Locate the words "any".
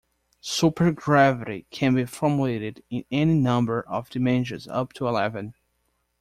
3.11-3.35